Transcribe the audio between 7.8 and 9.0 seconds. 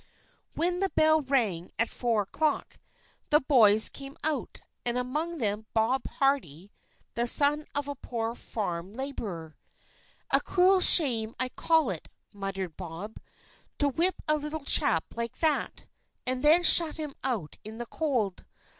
a poor farm